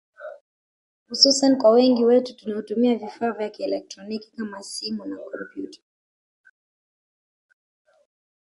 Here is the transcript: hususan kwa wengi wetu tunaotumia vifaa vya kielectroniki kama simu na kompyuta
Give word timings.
hususan 1.09 1.57
kwa 1.57 1.71
wengi 1.71 2.05
wetu 2.05 2.35
tunaotumia 2.35 2.95
vifaa 2.95 3.31
vya 3.31 3.49
kielectroniki 3.49 4.31
kama 4.37 4.63
simu 4.63 5.05
na 5.05 5.17
kompyuta 5.17 5.79